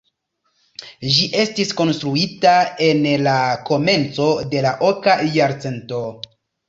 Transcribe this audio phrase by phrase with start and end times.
[1.17, 2.53] Ĝi estis konstruita
[2.85, 3.37] en la
[3.71, 6.01] komenco de la oka jarcento.